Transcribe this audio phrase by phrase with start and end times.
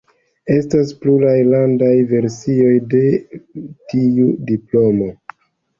[0.53, 3.03] Estas pluraj landaj versioj de
[3.95, 5.17] tiu diplomo.